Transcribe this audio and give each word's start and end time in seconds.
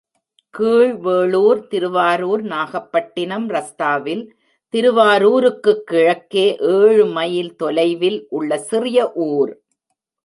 கீழ் 0.49 0.93
வேளூர், 0.95 1.67
திருவாரூர் 1.67 2.41
நாகப்பட்டினம் 2.41 3.49
ரஸ்தாவில் 3.49 4.23
திருவாரூருக்குக் 4.73 5.83
கிழக்கே 5.85 6.57
ஏழுமைல் 6.59 7.55
தொலைவில் 7.55 8.25
உள்ள 8.29 8.57
சிறிய 8.57 9.11
ஊர். 9.13 9.61